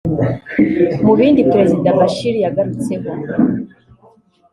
Mu 1.05 1.13
bindi 1.19 1.41
Perezida 1.51 1.87
Bashir 1.99 2.35
yagarutseho 2.43 3.09